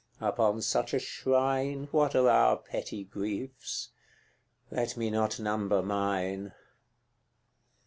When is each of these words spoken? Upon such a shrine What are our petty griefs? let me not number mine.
Upon 0.19 0.63
such 0.63 0.95
a 0.95 0.99
shrine 0.99 1.87
What 1.91 2.15
are 2.15 2.27
our 2.27 2.57
petty 2.57 3.03
griefs? 3.03 3.89
let 4.71 4.97
me 4.97 5.11
not 5.11 5.39
number 5.39 5.83
mine. 5.83 6.53